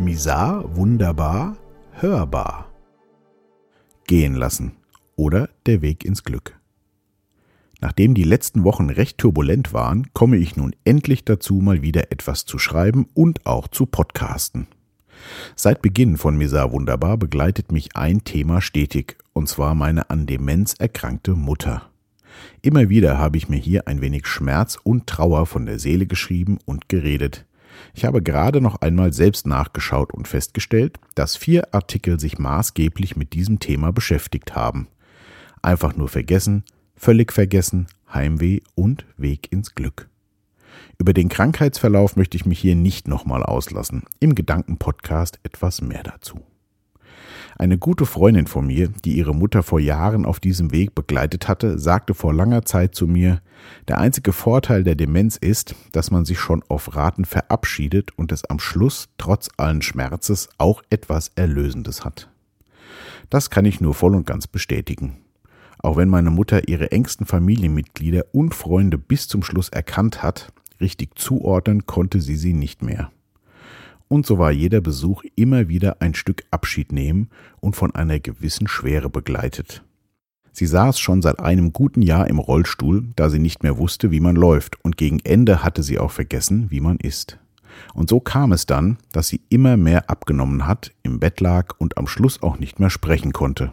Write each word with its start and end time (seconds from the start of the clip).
Misar, 0.00 0.64
wunderbar, 0.76 1.58
hörbar. 1.92 2.72
Gehen 4.06 4.34
lassen 4.34 4.72
oder 5.14 5.50
der 5.66 5.82
Weg 5.82 6.06
ins 6.06 6.24
Glück. 6.24 6.58
Nachdem 7.82 8.14
die 8.14 8.24
letzten 8.24 8.64
Wochen 8.64 8.88
recht 8.88 9.18
turbulent 9.18 9.74
waren, 9.74 10.06
komme 10.14 10.38
ich 10.38 10.56
nun 10.56 10.74
endlich 10.84 11.26
dazu, 11.26 11.56
mal 11.56 11.82
wieder 11.82 12.10
etwas 12.12 12.46
zu 12.46 12.58
schreiben 12.58 13.08
und 13.12 13.44
auch 13.44 13.68
zu 13.68 13.84
podcasten. 13.84 14.68
Seit 15.54 15.82
Beginn 15.82 16.16
von 16.16 16.38
Misar 16.38 16.72
Wunderbar 16.72 17.18
begleitet 17.18 17.70
mich 17.70 17.94
ein 17.94 18.24
Thema 18.24 18.62
stetig, 18.62 19.18
und 19.34 19.50
zwar 19.50 19.74
meine 19.74 20.08
an 20.08 20.24
Demenz 20.24 20.72
erkrankte 20.78 21.34
Mutter. 21.34 21.90
Immer 22.62 22.88
wieder 22.88 23.18
habe 23.18 23.36
ich 23.36 23.50
mir 23.50 23.58
hier 23.58 23.86
ein 23.86 24.00
wenig 24.00 24.26
Schmerz 24.26 24.78
und 24.82 25.06
Trauer 25.06 25.44
von 25.44 25.66
der 25.66 25.78
Seele 25.78 26.06
geschrieben 26.06 26.56
und 26.64 26.88
geredet. 26.88 27.44
Ich 27.94 28.04
habe 28.04 28.22
gerade 28.22 28.60
noch 28.60 28.80
einmal 28.80 29.12
selbst 29.12 29.46
nachgeschaut 29.46 30.12
und 30.12 30.28
festgestellt, 30.28 30.98
dass 31.14 31.36
vier 31.36 31.74
Artikel 31.74 32.18
sich 32.20 32.38
maßgeblich 32.38 33.16
mit 33.16 33.32
diesem 33.32 33.58
Thema 33.58 33.92
beschäftigt 33.92 34.54
haben. 34.54 34.88
Einfach 35.62 35.96
nur 35.96 36.08
vergessen, 36.08 36.64
völlig 36.96 37.32
vergessen, 37.32 37.86
Heimweh 38.12 38.60
und 38.74 39.06
Weg 39.16 39.52
ins 39.52 39.74
Glück. 39.74 40.08
Über 40.98 41.12
den 41.12 41.28
Krankheitsverlauf 41.28 42.16
möchte 42.16 42.36
ich 42.36 42.46
mich 42.46 42.58
hier 42.58 42.76
nicht 42.76 43.08
nochmal 43.08 43.42
auslassen. 43.42 44.04
Im 44.20 44.34
Gedankenpodcast 44.34 45.40
etwas 45.42 45.80
mehr 45.80 46.02
dazu. 46.02 46.40
Eine 47.58 47.78
gute 47.78 48.06
Freundin 48.06 48.46
von 48.46 48.66
mir, 48.66 48.88
die 48.88 49.16
ihre 49.16 49.34
Mutter 49.34 49.62
vor 49.62 49.80
Jahren 49.80 50.24
auf 50.24 50.40
diesem 50.40 50.72
Weg 50.72 50.94
begleitet 50.94 51.48
hatte, 51.48 51.78
sagte 51.78 52.14
vor 52.14 52.32
langer 52.32 52.64
Zeit 52.64 52.94
zu 52.94 53.06
mir, 53.06 53.42
der 53.88 53.98
einzige 53.98 54.32
Vorteil 54.32 54.84
der 54.84 54.94
Demenz 54.94 55.36
ist, 55.36 55.74
dass 55.92 56.10
man 56.10 56.24
sich 56.24 56.38
schon 56.38 56.62
auf 56.68 56.94
Raten 56.96 57.24
verabschiedet 57.24 58.16
und 58.16 58.32
es 58.32 58.44
am 58.44 58.58
Schluss 58.58 59.08
trotz 59.18 59.48
allen 59.56 59.82
Schmerzes 59.82 60.48
auch 60.58 60.82
etwas 60.90 61.32
Erlösendes 61.34 62.04
hat. 62.04 62.30
Das 63.28 63.50
kann 63.50 63.64
ich 63.64 63.80
nur 63.80 63.94
voll 63.94 64.14
und 64.14 64.26
ganz 64.26 64.46
bestätigen. 64.46 65.18
Auch 65.78 65.96
wenn 65.96 66.08
meine 66.08 66.30
Mutter 66.30 66.68
ihre 66.68 66.92
engsten 66.92 67.26
Familienmitglieder 67.26 68.26
und 68.32 68.54
Freunde 68.54 68.98
bis 68.98 69.28
zum 69.28 69.42
Schluss 69.42 69.68
erkannt 69.68 70.22
hat, 70.22 70.52
richtig 70.80 71.18
zuordnen 71.18 71.86
konnte 71.86 72.20
sie 72.20 72.36
sie 72.36 72.52
nicht 72.52 72.82
mehr. 72.82 73.10
Und 74.12 74.26
so 74.26 74.38
war 74.38 74.50
jeder 74.50 74.80
Besuch 74.80 75.22
immer 75.36 75.68
wieder 75.68 76.02
ein 76.02 76.14
Stück 76.14 76.42
Abschied 76.50 76.90
nehmen 76.90 77.28
und 77.60 77.76
von 77.76 77.94
einer 77.94 78.18
gewissen 78.18 78.66
Schwere 78.66 79.08
begleitet. 79.08 79.84
Sie 80.50 80.66
saß 80.66 80.98
schon 80.98 81.22
seit 81.22 81.38
einem 81.38 81.72
guten 81.72 82.02
Jahr 82.02 82.26
im 82.26 82.40
Rollstuhl, 82.40 83.04
da 83.14 83.30
sie 83.30 83.38
nicht 83.38 83.62
mehr 83.62 83.78
wusste, 83.78 84.10
wie 84.10 84.18
man 84.18 84.34
läuft, 84.34 84.84
und 84.84 84.96
gegen 84.96 85.20
Ende 85.20 85.62
hatte 85.62 85.84
sie 85.84 86.00
auch 86.00 86.10
vergessen, 86.10 86.72
wie 86.72 86.80
man 86.80 86.96
isst. 86.96 87.38
Und 87.94 88.10
so 88.10 88.18
kam 88.18 88.50
es 88.50 88.66
dann, 88.66 88.98
dass 89.12 89.28
sie 89.28 89.42
immer 89.48 89.76
mehr 89.76 90.10
abgenommen 90.10 90.66
hat, 90.66 90.90
im 91.04 91.20
Bett 91.20 91.40
lag 91.40 91.76
und 91.78 91.96
am 91.96 92.08
Schluss 92.08 92.42
auch 92.42 92.58
nicht 92.58 92.80
mehr 92.80 92.90
sprechen 92.90 93.32
konnte. 93.32 93.72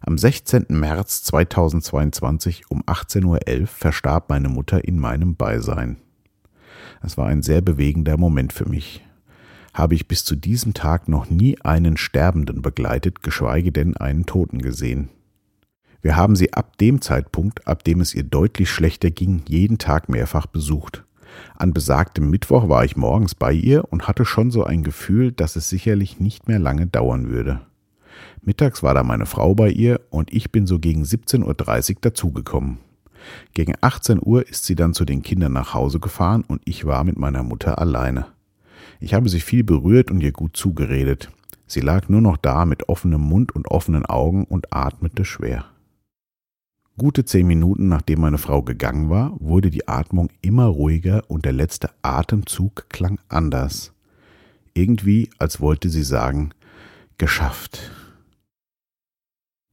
Am 0.00 0.18
16. 0.18 0.66
März 0.70 1.22
2022 1.22 2.64
um 2.68 2.82
18.11 2.82 3.60
Uhr 3.60 3.66
verstarb 3.68 4.28
meine 4.28 4.48
Mutter 4.48 4.84
in 4.84 4.98
meinem 4.98 5.36
Beisein. 5.36 5.98
Es 7.00 7.16
war 7.16 7.28
ein 7.28 7.42
sehr 7.42 7.60
bewegender 7.60 8.16
Moment 8.16 8.52
für 8.52 8.68
mich. 8.68 9.04
Habe 9.72 9.94
ich 9.94 10.06
bis 10.06 10.24
zu 10.24 10.36
diesem 10.36 10.74
Tag 10.74 11.08
noch 11.08 11.30
nie 11.30 11.60
einen 11.62 11.96
Sterbenden 11.96 12.62
begleitet, 12.62 13.22
geschweige 13.22 13.72
denn 13.72 13.96
einen 13.96 14.26
Toten 14.26 14.60
gesehen. 14.60 15.08
Wir 16.02 16.16
haben 16.16 16.36
sie 16.36 16.52
ab 16.52 16.76
dem 16.78 17.00
Zeitpunkt, 17.00 17.66
ab 17.66 17.84
dem 17.84 18.00
es 18.00 18.14
ihr 18.14 18.24
deutlich 18.24 18.70
schlechter 18.70 19.10
ging, 19.10 19.42
jeden 19.48 19.78
Tag 19.78 20.08
mehrfach 20.08 20.46
besucht. 20.46 21.04
An 21.56 21.72
besagtem 21.72 22.28
Mittwoch 22.28 22.68
war 22.68 22.84
ich 22.84 22.96
morgens 22.96 23.34
bei 23.34 23.52
ihr 23.52 23.90
und 23.90 24.08
hatte 24.08 24.24
schon 24.24 24.50
so 24.50 24.64
ein 24.64 24.82
Gefühl, 24.82 25.32
dass 25.32 25.56
es 25.56 25.68
sicherlich 25.68 26.20
nicht 26.20 26.48
mehr 26.48 26.58
lange 26.58 26.86
dauern 26.86 27.28
würde. 27.28 27.60
Mittags 28.42 28.82
war 28.82 28.94
da 28.94 29.04
meine 29.04 29.26
Frau 29.26 29.54
bei 29.54 29.70
ihr 29.70 30.00
und 30.10 30.32
ich 30.32 30.50
bin 30.50 30.66
so 30.66 30.78
gegen 30.78 31.04
17.30 31.04 31.94
Uhr 31.94 31.96
dazugekommen. 32.00 32.78
Gegen 33.54 33.74
18 33.80 34.18
Uhr 34.20 34.46
ist 34.46 34.64
sie 34.64 34.74
dann 34.74 34.94
zu 34.94 35.04
den 35.04 35.22
Kindern 35.22 35.52
nach 35.52 35.72
Hause 35.74 36.00
gefahren 36.00 36.44
und 36.46 36.60
ich 36.64 36.84
war 36.84 37.04
mit 37.04 37.18
meiner 37.18 37.44
Mutter 37.44 37.78
alleine. 37.78 38.26
Ich 39.02 39.14
habe 39.14 39.28
sie 39.28 39.40
viel 39.40 39.64
berührt 39.64 40.12
und 40.12 40.20
ihr 40.20 40.30
gut 40.30 40.56
zugeredet. 40.56 41.32
Sie 41.66 41.80
lag 41.80 42.08
nur 42.08 42.20
noch 42.20 42.36
da 42.36 42.64
mit 42.64 42.88
offenem 42.88 43.20
Mund 43.20 43.52
und 43.52 43.68
offenen 43.68 44.06
Augen 44.06 44.44
und 44.44 44.72
atmete 44.72 45.24
schwer. 45.24 45.64
Gute 46.96 47.24
zehn 47.24 47.48
Minuten 47.48 47.88
nachdem 47.88 48.20
meine 48.20 48.38
Frau 48.38 48.62
gegangen 48.62 49.10
war, 49.10 49.34
wurde 49.40 49.70
die 49.70 49.88
Atmung 49.88 50.28
immer 50.40 50.66
ruhiger 50.66 51.28
und 51.28 51.44
der 51.44 51.52
letzte 51.52 51.90
Atemzug 52.02 52.88
klang 52.90 53.18
anders. 53.28 53.92
Irgendwie, 54.72 55.30
als 55.36 55.60
wollte 55.60 55.88
sie 55.90 56.04
sagen, 56.04 56.50
geschafft 57.18 57.90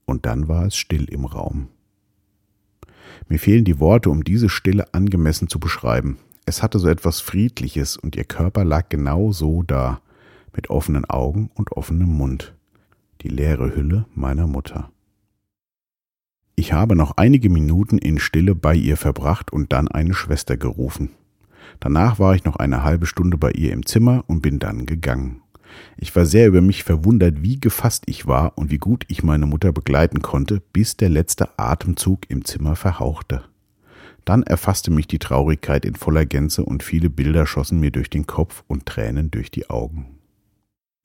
und 0.08 0.26
dann 0.26 0.48
war 0.48 0.66
es 0.66 0.76
still 0.76 1.06
im 1.06 1.26
Raum. 1.26 1.68
Mir 3.28 3.38
fehlen 3.38 3.64
die 3.64 3.80
Worte, 3.80 4.10
um 4.10 4.24
diese 4.24 4.50
Stille 4.50 4.92
angemessen 4.92 5.50
zu 5.50 5.60
beschreiben. 5.60 6.18
Es 6.50 6.64
hatte 6.64 6.80
so 6.80 6.88
etwas 6.90 7.22
Friedliches 7.22 7.96
und 7.96 8.16
ihr 8.16 8.24
Körper 8.24 8.66
lag 8.66 8.90
genau 8.90 9.32
so 9.32 9.62
da, 9.62 10.02
mit 10.56 10.72
offenen 10.72 11.06
Augen 11.06 11.52
und 11.54 11.74
offenem 11.74 12.10
Mund. 12.10 12.56
Die 13.22 13.28
leere 13.28 13.76
Hülle 13.76 14.08
meiner 14.16 14.48
Mutter. 14.48 14.90
Ich 16.56 16.74
habe 16.74 16.96
noch 16.96 17.18
einige 17.18 17.52
Minuten 17.52 18.00
in 18.00 18.18
Stille 18.18 18.56
bei 18.56 18.74
ihr 18.74 18.98
verbracht 18.98 19.54
und 19.54 19.72
dann 19.74 19.90
eine 19.90 20.16
Schwester 20.16 20.58
gerufen. 20.58 21.12
Danach 21.80 22.18
war 22.18 22.34
ich 22.34 22.46
noch 22.46 22.56
eine 22.56 22.84
halbe 22.84 23.06
Stunde 23.06 23.38
bei 23.38 23.52
ihr 23.52 23.72
im 23.72 23.86
Zimmer 23.86 24.24
und 24.26 24.42
bin 24.42 24.58
dann 24.58 24.88
gegangen. 24.88 25.44
Ich 25.98 26.16
war 26.16 26.26
sehr 26.26 26.48
über 26.48 26.62
mich 26.62 26.84
verwundert, 26.84 27.44
wie 27.44 27.60
gefasst 27.60 28.06
ich 28.08 28.26
war 28.26 28.58
und 28.58 28.72
wie 28.72 28.80
gut 28.80 29.06
ich 29.08 29.22
meine 29.22 29.46
Mutter 29.46 29.72
begleiten 29.72 30.24
konnte, 30.24 30.64
bis 30.74 30.98
der 30.98 31.10
letzte 31.10 31.60
Atemzug 31.60 32.28
im 32.28 32.44
Zimmer 32.44 32.76
verhauchte. 32.76 33.44
Dann 34.30 34.44
erfasste 34.44 34.92
mich 34.92 35.08
die 35.08 35.18
Traurigkeit 35.18 35.86
in 35.86 35.96
voller 35.96 36.24
Gänze 36.24 36.64
und 36.64 36.84
viele 36.84 37.10
Bilder 37.10 37.48
schossen 37.48 37.80
mir 37.80 37.90
durch 37.90 38.12
den 38.12 38.28
Kopf 38.28 38.64
und 38.68 38.86
Tränen 38.86 39.32
durch 39.32 39.50
die 39.50 39.72
Augen. 39.72 40.06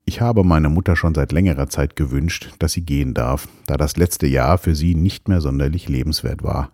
Ich 0.05 0.21
habe 0.21 0.45
meiner 0.45 0.69
Mutter 0.69 0.95
schon 0.95 1.15
seit 1.15 1.33
längerer 1.33 1.71
Zeit 1.71 1.97
gewünscht, 1.97 2.51
dass 2.59 2.73
sie 2.73 2.83
gehen 2.83 3.15
darf, 3.15 3.49
da 3.67 3.79
das 3.79 3.97
letzte 3.97 4.27
Jahr 4.27 4.59
für 4.59 4.75
sie 4.75 4.95
nicht 4.95 5.27
mehr 5.27 5.41
sonderlich 5.41 5.89
lebenswert 5.89 6.43
war. 6.43 6.73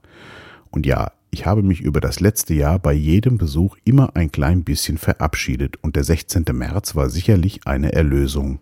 Und 0.72 0.86
ja, 0.86 1.12
ich 1.30 1.46
habe 1.46 1.62
mich 1.62 1.82
über 1.82 2.00
das 2.00 2.18
letzte 2.18 2.52
Jahr 2.52 2.80
bei 2.80 2.94
jedem 2.94 3.38
Besuch 3.38 3.76
immer 3.84 4.16
ein 4.16 4.32
klein 4.32 4.64
bisschen 4.64 4.98
verabschiedet 4.98 5.76
und 5.84 5.94
der 5.94 6.02
16. 6.02 6.46
März 6.50 6.96
war 6.96 7.10
sicherlich 7.10 7.68
eine 7.68 7.92
Erlösung. 7.92 8.58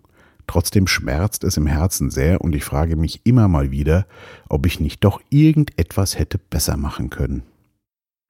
Trotzdem 0.47 0.87
schmerzt 0.89 1.43
es 1.43 1.57
im 1.57 1.67
Herzen 1.67 2.11
sehr 2.11 2.43
und 2.43 2.55
ich 2.55 2.65
frage 2.65 2.97
mich 2.97 3.23
immer 3.25 3.49
mal 3.49 3.71
wieder, 3.71 4.07
ob 4.51 4.67
ich 4.67 4.79
nicht 4.79 5.05
doch 5.05 5.23
irgendetwas 5.31 6.19
hätte 6.19 6.37
besser 6.37 6.77
machen 6.77 7.09
können. 7.09 7.45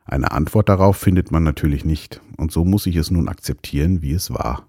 Eine 0.08 0.32
Antwort 0.32 0.68
darauf 0.68 0.96
findet 0.96 1.30
man 1.30 1.44
natürlich 1.44 1.84
nicht, 1.84 2.20
und 2.36 2.50
so 2.50 2.64
muss 2.64 2.86
ich 2.86 2.96
es 2.96 3.12
nun 3.12 3.28
akzeptieren, 3.28 4.02
wie 4.02 4.12
es 4.12 4.30
war. 4.30 4.66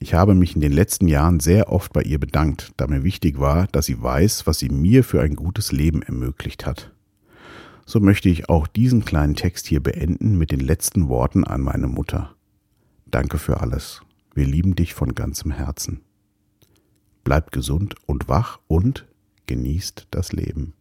Ich 0.00 0.14
habe 0.14 0.34
mich 0.34 0.56
in 0.56 0.60
den 0.60 0.72
letzten 0.72 1.06
Jahren 1.06 1.38
sehr 1.38 1.70
oft 1.70 1.92
bei 1.92 2.02
ihr 2.02 2.18
bedankt, 2.18 2.72
da 2.76 2.88
mir 2.88 3.04
wichtig 3.04 3.38
war, 3.38 3.68
dass 3.68 3.86
sie 3.86 4.02
weiß, 4.02 4.48
was 4.48 4.58
sie 4.58 4.70
mir 4.70 5.04
für 5.04 5.20
ein 5.20 5.36
gutes 5.36 5.70
Leben 5.70 6.02
ermöglicht 6.02 6.66
hat 6.66 6.90
so 7.86 8.00
möchte 8.00 8.28
ich 8.28 8.48
auch 8.48 8.66
diesen 8.66 9.04
kleinen 9.04 9.34
Text 9.34 9.66
hier 9.66 9.82
beenden 9.82 10.38
mit 10.38 10.50
den 10.50 10.60
letzten 10.60 11.08
Worten 11.08 11.44
an 11.44 11.60
meine 11.60 11.88
Mutter. 11.88 12.34
Danke 13.06 13.38
für 13.38 13.60
alles. 13.60 14.02
Wir 14.34 14.46
lieben 14.46 14.74
dich 14.74 14.94
von 14.94 15.14
ganzem 15.14 15.50
Herzen. 15.50 16.00
Bleibt 17.24 17.52
gesund 17.52 17.96
und 18.06 18.28
wach 18.28 18.60
und 18.66 19.06
genießt 19.46 20.06
das 20.10 20.32
Leben. 20.32 20.74